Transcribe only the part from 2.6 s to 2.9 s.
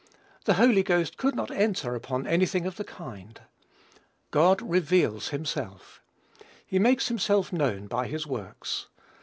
of the